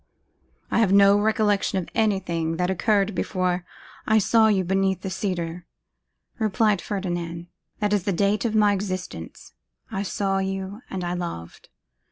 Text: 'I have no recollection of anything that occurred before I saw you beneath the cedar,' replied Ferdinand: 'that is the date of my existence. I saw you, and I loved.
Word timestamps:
'I 0.71 0.79
have 0.79 0.91
no 0.91 1.19
recollection 1.19 1.77
of 1.77 1.87
anything 1.93 2.57
that 2.57 2.71
occurred 2.71 3.13
before 3.13 3.63
I 4.07 4.17
saw 4.17 4.47
you 4.47 4.63
beneath 4.63 5.01
the 5.01 5.11
cedar,' 5.11 5.67
replied 6.39 6.81
Ferdinand: 6.81 7.45
'that 7.81 7.93
is 7.93 8.03
the 8.05 8.11
date 8.11 8.43
of 8.43 8.55
my 8.55 8.73
existence. 8.73 9.53
I 9.91 10.01
saw 10.01 10.39
you, 10.39 10.81
and 10.89 11.03
I 11.03 11.13
loved. 11.13 11.69